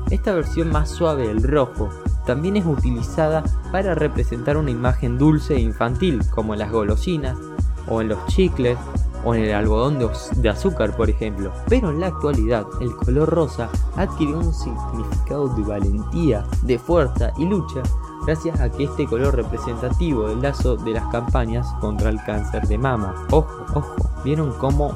Esta 0.10 0.34
versión 0.34 0.72
más 0.72 0.90
suave 0.90 1.28
del 1.28 1.44
rojo 1.44 1.90
también 2.26 2.56
es 2.56 2.66
utilizada 2.66 3.44
para 3.72 3.94
representar 3.94 4.58
una 4.58 4.72
imagen 4.72 5.18
dulce 5.18 5.56
e 5.56 5.60
infantil, 5.60 6.22
como 6.30 6.54
en 6.54 6.60
las 6.60 6.72
golosinas, 6.72 7.38
o 7.88 8.02
en 8.02 8.10
los 8.10 8.26
chicles, 8.28 8.78
o 9.26 9.36
en 9.36 9.44
el 9.44 9.54
algodón 9.54 10.00
de, 10.00 10.50
azúcar, 10.50 10.96
por 10.96 11.10
ejemplo. 11.10 11.52
Pero 11.68 11.92
en 11.92 12.00
la 12.00 12.08
actualidad, 12.08 12.66
el 12.80 12.96
color 12.96 13.30
rosa 13.30 13.70
adquirió 13.96 14.38
un 14.38 14.54
significado 14.54 15.50
de 15.50 15.64
valentía, 15.64 16.46
de 16.64 16.80
fuerza 16.80 17.32
y 17.38 17.46
lucha, 17.46 17.82
gracias 18.26 18.60
a 18.62 18.70
que 18.70 18.86
este 18.86 19.06
color 19.06 19.36
representativo 19.36 20.30
del 20.30 20.42
lazo 20.42 20.78
de 20.78 20.92
las 20.92 21.08
campañas 21.08 21.68
contra 21.82 22.10
el 22.10 22.24
cáncer 22.24 22.66
de 22.68 22.78
mama. 22.78 23.14
Ojo, 23.32 23.66
ojo, 23.74 23.96
¿vieron 24.24 24.54
cómo 24.54 24.94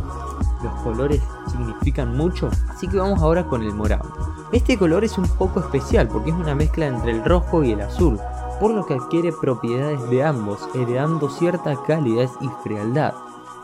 los 0.64 0.74
colores 0.84 1.22
significan 1.50 2.16
mucho? 2.16 2.50
Así 2.70 2.88
que 2.88 2.98
vamos 2.98 3.22
ahora 3.22 3.46
con 3.46 3.64
el 3.64 3.74
morado. 3.74 4.31
Este 4.52 4.78
color 4.78 5.06
es 5.06 5.18
un 5.18 5.28
poco 5.38 5.62
especial 5.62 6.10
porque 6.10 6.32
es 6.32 6.36
una 6.36 6.54
mezcla 6.54 6.86
entre 6.86 7.12
el 7.12 7.24
rojo 7.24 7.64
y 7.64 7.72
el 7.72 7.80
azul, 7.80 8.20
por 8.60 8.72
lo 8.72 8.86
que 8.86 8.96
adquiere 8.96 9.32
propiedades 9.32 10.10
de 10.10 10.24
ambos, 10.24 10.68
heredando 10.76 11.30
cierta 11.30 11.82
calidez 11.84 12.32
y 12.42 12.50
frialdad. 12.62 13.14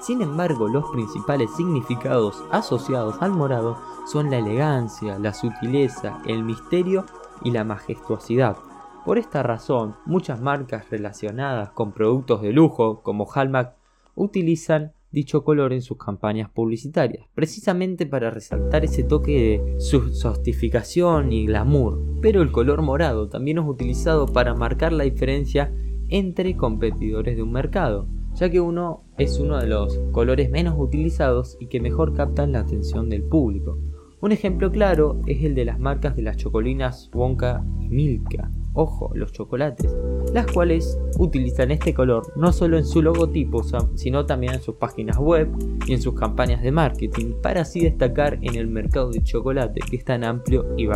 Sin 0.02 0.22
embargo, 0.22 0.70
los 0.70 0.90
principales 0.92 1.52
significados 1.58 2.42
asociados 2.52 3.18
al 3.20 3.32
morado 3.32 3.78
son 4.06 4.30
la 4.30 4.38
elegancia, 4.38 5.20
la 5.20 5.34
sutileza, 5.34 6.20
el 6.26 6.46
misterio 6.46 7.06
y 7.44 7.52
la 7.52 7.66
majestuosidad. 7.66 8.56
Por 9.04 9.18
esta 9.18 9.44
razón, 9.44 9.98
muchas 10.06 10.40
marcas 10.40 10.90
relacionadas 10.90 11.72
con 11.72 11.92
productos 11.92 12.42
de 12.42 12.54
lujo 12.54 13.02
como 13.02 13.30
Hallmark 13.30 13.76
utilizan 14.16 14.94
dicho 15.18 15.44
color 15.44 15.74
en 15.74 15.82
sus 15.82 15.98
campañas 15.98 16.50
publicitarias, 16.52 17.28
precisamente 17.34 18.06
para 18.06 18.30
resaltar 18.30 18.86
ese 18.86 19.04
toque 19.04 19.32
de 19.32 19.80
sostificación 19.80 21.34
y 21.34 21.48
glamour. 21.48 22.00
Pero 22.22 22.44
el 22.44 22.52
color 22.52 22.84
morado 22.84 23.28
también 23.28 23.58
es 23.58 23.66
utilizado 23.66 24.28
para 24.28 24.54
marcar 24.54 24.94
la 24.94 25.06
diferencia 25.06 25.74
entre 26.10 26.56
competidores 26.56 27.36
de 27.36 27.42
un 27.42 27.52
mercado, 27.52 28.08
ya 28.36 28.52
que 28.52 28.62
uno 28.62 29.06
es 29.18 29.40
uno 29.40 29.58
de 29.60 29.66
los 29.66 29.98
colores 30.12 30.52
menos 30.52 30.76
utilizados 30.78 31.58
y 31.60 31.66
que 31.66 31.82
mejor 31.82 32.14
captan 32.14 32.52
la 32.52 32.60
atención 32.60 33.10
del 33.10 33.24
público. 33.24 33.80
Un 34.22 34.32
ejemplo 34.32 34.72
claro 34.72 35.20
es 35.26 35.44
el 35.44 35.56
de 35.56 35.66
las 35.66 35.80
marcas 35.80 36.16
de 36.16 36.22
las 36.22 36.38
chocolinas 36.38 37.10
Wonka 37.12 37.66
y 37.82 37.90
Milka, 37.90 38.52
ojo, 38.78 39.12
los 39.14 39.32
chocolates, 39.32 39.94
las 40.34 40.46
cuales 40.48 40.98
utilizan 41.18 41.72
este 41.72 41.94
color 41.94 42.32
no 42.36 42.52
solo 42.54 42.78
en 42.78 42.86
su 42.86 43.02
logotipo, 43.02 43.64
sino 43.96 44.26
también 44.26 44.54
en 44.54 44.62
sus 44.62 44.76
páginas 44.76 45.18
web 45.18 45.50
y 45.86 45.94
en 45.94 46.02
sus 46.02 46.14
campañas 46.14 46.62
de 46.62 46.72
marketing, 46.72 47.34
para 47.42 47.62
así 47.62 47.82
destacar 47.82 48.38
en 48.42 48.56
el 48.56 48.68
mercado 48.68 49.12
de 49.12 49.24
chocolate 49.24 49.82
que 49.90 49.98
es 49.98 50.06
tan 50.06 50.24
amplio 50.24 50.66
y, 50.78 50.88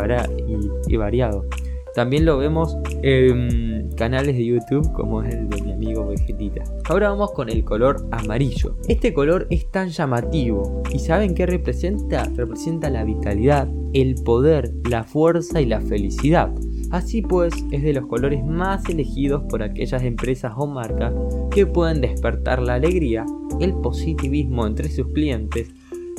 y 0.88 0.98
variado. 0.98 1.46
También 1.94 2.24
lo 2.24 2.38
vemos 2.38 2.78
en 3.02 3.90
canales 3.98 4.38
de 4.38 4.46
YouTube 4.46 4.90
como 4.94 5.24
el 5.24 5.50
de 5.50 5.62
mi 5.62 5.74
amigo 5.74 6.08
Vegetita. 6.08 6.64
Ahora 6.88 7.10
vamos 7.10 7.32
con 7.32 7.50
el 7.50 7.66
color 7.66 8.08
amarillo. 8.12 8.78
Este 8.88 9.14
color 9.14 9.48
es 9.50 9.70
tan 9.70 9.90
llamativo. 9.90 10.84
¿Y 10.94 11.00
saben 11.00 11.36
qué 11.36 11.46
representa? 11.46 12.32
Representa 12.34 12.90
la 12.90 13.04
vitalidad, 13.04 13.68
el 13.94 14.16
poder, 14.24 14.72
la 14.90 15.04
fuerza 15.04 15.60
y 15.60 15.66
la 15.66 15.82
felicidad. 15.82 16.54
Así 16.92 17.22
pues, 17.22 17.54
es 17.72 17.84
de 17.84 17.94
los 17.94 18.06
colores 18.08 18.44
más 18.46 18.88
elegidos 18.90 19.44
por 19.50 19.64
aquellas 19.64 20.04
empresas 20.04 20.54
o 20.58 20.68
marcas 20.68 21.14
que 21.50 21.66
pueden 21.66 22.02
despertar 22.02 22.62
la 22.62 22.76
alegría, 22.76 23.26
el 23.60 23.74
positivismo 23.76 24.68
entre 24.68 24.90
sus 24.90 25.08
clientes 25.08 25.70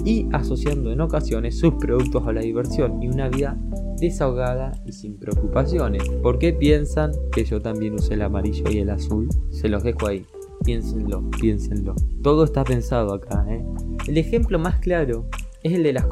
y 0.04 0.26
asociando 0.32 0.90
en 0.90 1.00
ocasiones 1.00 1.58
sus 1.58 1.74
productos 1.74 2.26
a 2.26 2.32
la 2.32 2.40
diversión 2.40 3.02
y 3.02 3.08
una 3.08 3.28
vida 3.28 3.58
desahogada 3.98 4.72
y 4.86 4.92
sin 4.92 5.18
preocupaciones. 5.18 6.08
¿Por 6.22 6.38
qué 6.38 6.52
piensan 6.52 7.12
que 7.32 7.44
yo 7.44 7.60
también 7.60 7.94
usé 7.94 8.14
el 8.14 8.22
amarillo 8.22 8.64
y 8.70 8.78
el 8.78 8.90
azul? 8.90 9.28
Se 9.50 9.68
los 9.68 9.82
dejo 9.82 10.08
ahí. 10.08 10.24
Piénsenlo, 10.64 11.28
piénsenlo. 11.40 11.94
Todo 12.22 12.44
está 12.44 12.64
pensado 12.64 13.14
acá, 13.14 13.44
¿eh? 13.48 13.64
El 14.06 14.16
ejemplo 14.16 14.58
más 14.58 14.78
claro 14.78 15.26
es 15.62 15.72
el 15.72 15.82
de 15.82 15.92
las, 15.92 16.06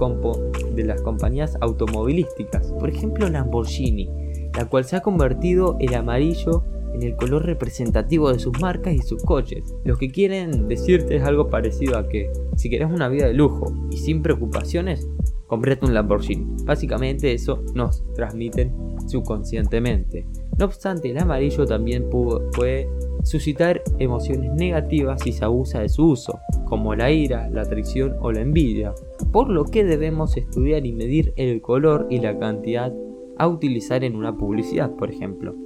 de 0.74 0.84
las 0.84 1.02
compañías 1.02 1.56
automovilísticas. 1.60 2.72
Por 2.72 2.88
ejemplo, 2.88 3.28
Lamborghini, 3.28 4.08
la 4.60 4.66
cual 4.66 4.84
se 4.84 4.94
ha 4.94 5.00
convertido 5.00 5.78
el 5.80 5.94
amarillo 5.94 6.64
en 6.92 7.02
el 7.02 7.16
color 7.16 7.46
representativo 7.46 8.30
de 8.30 8.38
sus 8.38 8.60
marcas 8.60 8.92
y 8.92 8.98
sus 8.98 9.22
coches. 9.22 9.74
Lo 9.84 9.96
que 9.96 10.10
quieren 10.10 10.68
decirte 10.68 11.16
es 11.16 11.22
algo 11.22 11.48
parecido 11.48 11.96
a 11.96 12.06
que 12.06 12.30
si 12.56 12.68
querés 12.68 12.92
una 12.92 13.08
vida 13.08 13.26
de 13.26 13.32
lujo 13.32 13.72
y 13.90 13.96
sin 13.96 14.20
preocupaciones, 14.20 15.08
comprate 15.46 15.86
un 15.86 15.94
Lamborghini. 15.94 16.46
Básicamente 16.66 17.32
eso 17.32 17.64
nos 17.74 18.04
transmiten 18.12 18.98
subconscientemente. 19.06 20.26
No 20.58 20.66
obstante, 20.66 21.10
el 21.10 21.16
amarillo 21.16 21.64
también 21.64 22.10
puede 22.10 22.86
suscitar 23.22 23.82
emociones 23.98 24.52
negativas 24.52 25.22
si 25.22 25.32
se 25.32 25.42
abusa 25.42 25.80
de 25.80 25.88
su 25.88 26.04
uso, 26.04 26.38
como 26.66 26.94
la 26.94 27.10
ira, 27.10 27.48
la 27.48 27.64
traición 27.64 28.14
o 28.20 28.30
la 28.30 28.42
envidia, 28.42 28.92
por 29.32 29.48
lo 29.48 29.64
que 29.64 29.84
debemos 29.84 30.36
estudiar 30.36 30.84
y 30.84 30.92
medir 30.92 31.32
el 31.36 31.62
color 31.62 32.08
y 32.10 32.20
la 32.20 32.38
cantidad 32.38 32.92
a 33.40 33.48
utilizar 33.48 34.04
en 34.04 34.16
una 34.16 34.36
publicidad, 34.36 34.94
por 34.96 35.10
ejemplo. 35.10 35.56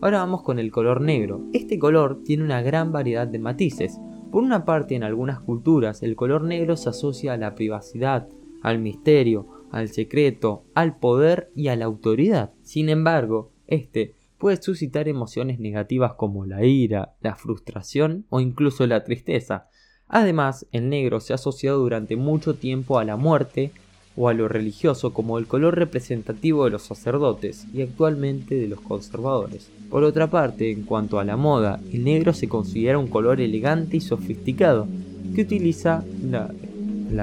Ahora 0.00 0.18
vamos 0.18 0.44
con 0.44 0.60
el 0.60 0.70
color 0.70 1.00
negro. 1.00 1.42
Este 1.52 1.76
color 1.76 2.22
tiene 2.22 2.44
una 2.44 2.62
gran 2.62 2.92
variedad 2.92 3.26
de 3.26 3.40
matices. 3.40 3.98
Por 4.30 4.44
una 4.44 4.64
parte, 4.64 4.94
en 4.94 5.02
algunas 5.02 5.40
culturas, 5.40 6.04
el 6.04 6.14
color 6.14 6.44
negro 6.44 6.76
se 6.76 6.88
asocia 6.88 7.32
a 7.32 7.36
la 7.36 7.56
privacidad, 7.56 8.28
al 8.62 8.78
misterio, 8.78 9.48
al 9.72 9.88
secreto, 9.88 10.66
al 10.74 10.98
poder 10.98 11.50
y 11.56 11.66
a 11.66 11.74
la 11.74 11.86
autoridad. 11.86 12.52
Sin 12.62 12.88
embargo, 12.88 13.50
este 13.66 14.14
puede 14.38 14.62
suscitar 14.62 15.08
emociones 15.08 15.58
negativas 15.58 16.12
como 16.14 16.46
la 16.46 16.64
ira, 16.64 17.16
la 17.22 17.34
frustración 17.34 18.24
o 18.28 18.38
incluso 18.38 18.86
la 18.86 19.02
tristeza. 19.02 19.66
Además, 20.06 20.68
el 20.70 20.88
negro 20.88 21.18
se 21.18 21.32
ha 21.32 21.34
asociado 21.34 21.80
durante 21.80 22.14
mucho 22.14 22.54
tiempo 22.54 23.00
a 23.00 23.04
la 23.04 23.16
muerte, 23.16 23.72
o 24.16 24.28
a 24.28 24.34
lo 24.34 24.48
religioso 24.48 25.12
como 25.12 25.38
el 25.38 25.46
color 25.46 25.76
representativo 25.76 26.64
de 26.64 26.70
los 26.70 26.82
sacerdotes 26.82 27.66
y 27.72 27.82
actualmente 27.82 28.54
de 28.54 28.66
los 28.66 28.80
conservadores. 28.80 29.68
Por 29.90 30.04
otra 30.04 30.28
parte, 30.28 30.72
en 30.72 30.82
cuanto 30.82 31.18
a 31.18 31.24
la 31.24 31.36
moda, 31.36 31.80
el 31.92 32.04
negro 32.04 32.32
se 32.32 32.48
considera 32.48 32.98
un 32.98 33.08
color 33.08 33.40
elegante 33.40 33.98
y 33.98 34.00
sofisticado 34.00 34.86
que 35.34 35.42
utiliza 35.42 36.02
la, 36.30 36.48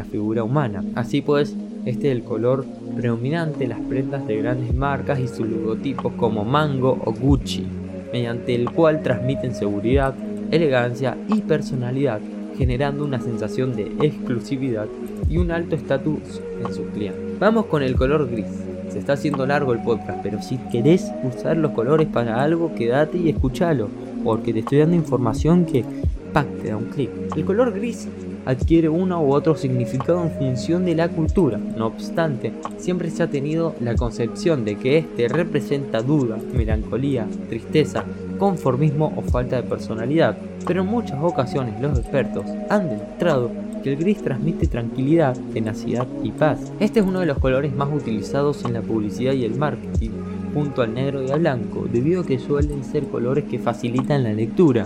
figura 0.03 0.43
humana. 0.43 0.83
Así 0.95 1.21
pues, 1.21 1.55
este 1.85 2.11
es 2.11 2.17
el 2.17 2.23
color 2.23 2.65
predominante 2.95 3.63
en 3.63 3.71
las 3.71 3.81
prendas 3.81 4.25
de 4.27 4.37
grandes 4.37 4.73
marcas 4.73 5.19
y 5.19 5.27
sus 5.27 5.47
logotipos 5.47 6.13
como 6.13 6.43
Mango 6.43 6.99
o 7.05 7.13
Gucci, 7.13 7.65
mediante 8.11 8.55
el 8.55 8.69
cual 8.69 9.01
transmiten 9.01 9.55
seguridad, 9.55 10.15
elegancia 10.51 11.17
y 11.27 11.41
personalidad, 11.41 12.21
generando 12.57 13.03
una 13.03 13.19
sensación 13.19 13.75
de 13.75 13.91
exclusividad 14.01 14.87
y 15.29 15.37
un 15.37 15.51
alto 15.51 15.75
estatus 15.75 16.41
en 16.59 16.73
sus 16.73 16.87
clientes. 16.87 17.39
Vamos 17.39 17.65
con 17.65 17.83
el 17.83 17.95
color 17.95 18.29
gris. 18.29 18.45
Se 18.89 18.99
está 18.99 19.13
haciendo 19.13 19.45
largo 19.45 19.73
el 19.73 19.81
podcast, 19.81 20.19
pero 20.21 20.41
si 20.41 20.57
querés 20.71 21.11
usar 21.23 21.57
los 21.57 21.71
colores 21.71 22.07
para 22.07 22.43
algo, 22.43 22.75
quédate 22.75 23.17
y 23.17 23.29
escúchalo, 23.29 23.89
porque 24.23 24.53
te 24.53 24.59
estoy 24.59 24.79
dando 24.79 24.95
información 24.95 25.65
que 25.65 25.83
¡pac! 26.31 26.47
te 26.61 26.69
da 26.69 26.77
un 26.77 26.85
clic. 26.85 27.09
El 27.35 27.45
color 27.45 27.73
gris 27.73 28.07
adquiere 28.45 28.89
uno 28.89 29.23
u 29.23 29.33
otro 29.33 29.55
significado 29.55 30.23
en 30.23 30.31
función 30.31 30.85
de 30.85 30.95
la 30.95 31.09
cultura. 31.09 31.57
No 31.57 31.87
obstante, 31.87 32.53
siempre 32.77 33.09
se 33.09 33.23
ha 33.23 33.27
tenido 33.27 33.75
la 33.79 33.95
concepción 33.95 34.65
de 34.65 34.75
que 34.75 34.97
este 34.99 35.27
representa 35.27 36.01
duda, 36.01 36.37
melancolía, 36.53 37.27
tristeza, 37.49 38.05
conformismo 38.37 39.13
o 39.15 39.21
falta 39.21 39.57
de 39.57 39.63
personalidad, 39.63 40.37
pero 40.65 40.81
en 40.81 40.87
muchas 40.87 41.21
ocasiones 41.21 41.79
los 41.81 41.99
expertos 41.99 42.45
han 42.69 42.89
demostrado 42.89 43.51
que 43.83 43.91
el 43.93 43.99
gris 43.99 44.23
transmite 44.23 44.67
tranquilidad, 44.67 45.37
tenacidad 45.53 46.07
y 46.23 46.31
paz. 46.31 46.71
Este 46.79 47.01
es 47.01 47.05
uno 47.05 47.19
de 47.19 47.25
los 47.25 47.37
colores 47.37 47.75
más 47.75 47.89
utilizados 47.93 48.63
en 48.63 48.73
la 48.73 48.81
publicidad 48.81 49.33
y 49.33 49.43
el 49.43 49.55
marketing, 49.55 50.11
junto 50.53 50.81
al 50.81 50.93
negro 50.93 51.21
y 51.21 51.31
al 51.31 51.41
blanco, 51.41 51.85
debido 51.91 52.21
a 52.21 52.25
que 52.25 52.39
suelen 52.39 52.83
ser 52.83 53.07
colores 53.07 53.43
que 53.45 53.59
facilitan 53.59 54.23
la 54.23 54.33
lectura. 54.33 54.85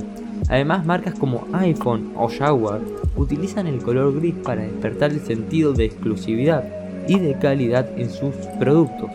Además, 0.49 0.85
marcas 0.85 1.13
como 1.15 1.47
iPhone 1.53 2.13
o 2.15 2.27
Jaguar 2.27 2.81
utilizan 3.15 3.67
el 3.67 3.79
color 3.79 4.15
gris 4.19 4.35
para 4.43 4.63
despertar 4.63 5.11
el 5.11 5.19
sentido 5.19 5.73
de 5.73 5.85
exclusividad 5.85 6.63
y 7.07 7.19
de 7.19 7.37
calidad 7.37 7.87
en 7.97 8.09
sus 8.09 8.35
productos, 8.59 9.09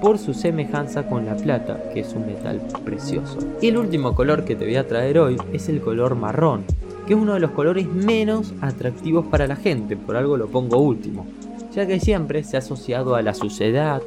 por 0.00 0.18
su 0.18 0.34
semejanza 0.34 1.06
con 1.06 1.26
la 1.26 1.36
plata, 1.36 1.90
que 1.92 2.00
es 2.00 2.12
un 2.14 2.26
metal 2.26 2.60
precioso. 2.84 3.38
Y 3.60 3.68
el 3.68 3.78
último 3.78 4.14
color 4.14 4.44
que 4.44 4.56
te 4.56 4.64
voy 4.64 4.76
a 4.76 4.86
traer 4.86 5.18
hoy 5.18 5.36
es 5.52 5.68
el 5.68 5.80
color 5.80 6.14
marrón, 6.14 6.64
que 7.06 7.14
es 7.14 7.18
uno 7.18 7.34
de 7.34 7.40
los 7.40 7.50
colores 7.52 7.86
menos 7.86 8.52
atractivos 8.60 9.26
para 9.26 9.46
la 9.46 9.56
gente, 9.56 9.96
por 9.96 10.16
algo 10.16 10.36
lo 10.36 10.48
pongo 10.48 10.78
último, 10.78 11.26
ya 11.72 11.86
que 11.86 12.00
siempre 12.00 12.44
se 12.44 12.56
ha 12.56 12.60
asociado 12.60 13.14
a 13.14 13.22
la 13.22 13.34
suciedad, 13.34 14.02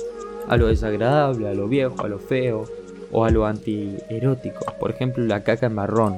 a 0.48 0.58
lo 0.58 0.68
desagradable, 0.68 1.50
a 1.50 1.54
lo 1.54 1.68
viejo, 1.68 2.04
a 2.04 2.08
lo 2.08 2.20
feo 2.20 2.66
o 3.12 3.26
a 3.26 3.30
lo 3.30 3.46
antierótico, 3.46 4.66
por 4.80 4.92
ejemplo 4.92 5.24
la 5.26 5.44
caca 5.44 5.70
marrón, 5.70 6.18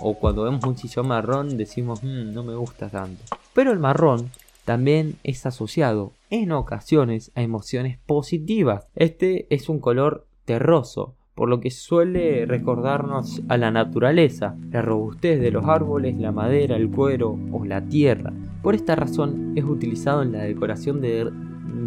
o 0.00 0.14
cuando 0.14 0.44
vemos 0.44 0.64
un 0.64 0.76
sillón 0.76 1.08
marrón 1.08 1.56
decimos 1.56 2.02
mm, 2.02 2.32
no 2.32 2.44
me 2.44 2.54
gusta 2.54 2.88
tanto. 2.88 3.24
Pero 3.54 3.72
el 3.72 3.78
marrón 3.78 4.30
también 4.64 5.16
es 5.24 5.46
asociado 5.46 6.12
en 6.30 6.52
ocasiones 6.52 7.32
a 7.34 7.42
emociones 7.42 7.98
positivas. 8.06 8.88
Este 8.94 9.46
es 9.54 9.68
un 9.68 9.80
color 9.80 10.26
terroso, 10.44 11.14
por 11.34 11.48
lo 11.48 11.60
que 11.60 11.70
suele 11.70 12.46
recordarnos 12.46 13.42
a 13.48 13.56
la 13.56 13.70
naturaleza, 13.70 14.56
la 14.70 14.82
robustez 14.82 15.40
de 15.40 15.50
los 15.50 15.64
árboles, 15.66 16.16
la 16.16 16.32
madera, 16.32 16.76
el 16.76 16.90
cuero 16.90 17.38
o 17.52 17.64
la 17.64 17.84
tierra. 17.84 18.32
Por 18.62 18.74
esta 18.74 18.96
razón 18.96 19.52
es 19.54 19.64
utilizado 19.64 20.22
en 20.22 20.32
la 20.32 20.42
decoración 20.42 21.00
de, 21.00 21.30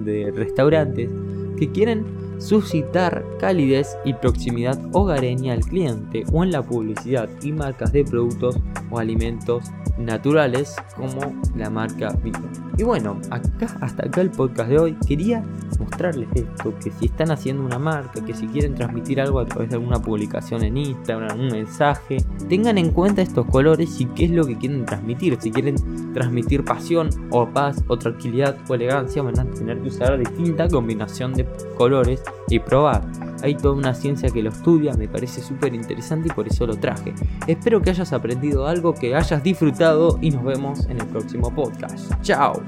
de 0.05 0.31
restaurantes 0.31 1.09
que 1.57 1.71
quieren 1.71 2.05
suscitar 2.41 3.23
calidez 3.39 3.97
y 4.03 4.13
proximidad 4.13 4.79
hogareña 4.93 5.53
al 5.53 5.61
cliente 5.61 6.23
o 6.33 6.43
en 6.43 6.51
la 6.51 6.63
publicidad 6.63 7.29
y 7.41 7.51
marcas 7.51 7.93
de 7.93 8.03
productos 8.03 8.57
o 8.89 8.99
alimentos 8.99 9.65
naturales 9.97 10.75
como 10.95 11.21
la 11.55 11.69
marca 11.69 12.11
Vito. 12.23 12.41
Y 12.77 12.83
bueno, 12.83 13.19
acá 13.29 13.77
hasta 13.81 14.07
acá 14.07 14.21
el 14.21 14.31
podcast 14.31 14.69
de 14.69 14.79
hoy 14.79 14.97
quería 15.07 15.43
mostrarles 15.81 16.29
esto, 16.33 16.73
que 16.83 16.91
si 16.91 17.05
están 17.05 17.31
haciendo 17.31 17.63
una 17.63 17.79
marca, 17.79 18.23
que 18.23 18.33
si 18.33 18.47
quieren 18.47 18.75
transmitir 18.75 19.19
algo 19.21 19.39
a 19.39 19.45
través 19.45 19.69
de 19.69 19.75
alguna 19.75 20.01
publicación 20.01 20.63
en 20.63 20.77
Instagram, 20.77 21.39
un 21.39 21.47
mensaje, 21.47 22.17
tengan 22.47 22.77
en 22.77 22.91
cuenta 22.91 23.21
estos 23.21 23.45
colores 23.47 23.99
y 23.99 24.05
qué 24.05 24.25
es 24.25 24.31
lo 24.31 24.45
que 24.45 24.57
quieren 24.57 24.85
transmitir. 24.85 25.37
Si 25.39 25.51
quieren 25.51 25.75
transmitir 26.13 26.63
pasión 26.63 27.09
o 27.29 27.47
paz 27.47 27.83
o 27.87 27.97
tranquilidad 27.97 28.57
o 28.69 28.75
elegancia, 28.75 29.21
van 29.21 29.39
a 29.39 29.45
tener 29.45 29.79
que 29.79 29.87
usar 29.87 30.17
distinta 30.17 30.67
combinación 30.67 31.33
de 31.33 31.45
colores 31.77 32.21
y 32.49 32.59
probar. 32.59 33.03
Hay 33.43 33.55
toda 33.55 33.73
una 33.73 33.93
ciencia 33.93 34.29
que 34.29 34.43
lo 34.43 34.49
estudia, 34.49 34.93
me 34.93 35.07
parece 35.07 35.41
súper 35.41 35.73
interesante 35.73 36.29
y 36.29 36.31
por 36.31 36.47
eso 36.47 36.67
lo 36.67 36.75
traje. 36.75 37.13
Espero 37.47 37.81
que 37.81 37.89
hayas 37.89 38.13
aprendido 38.13 38.67
algo, 38.67 38.93
que 38.93 39.15
hayas 39.15 39.43
disfrutado 39.43 40.19
y 40.21 40.31
nos 40.31 40.43
vemos 40.43 40.85
en 40.87 41.01
el 41.01 41.07
próximo 41.07 41.53
podcast. 41.53 42.13
¡Chao! 42.21 42.61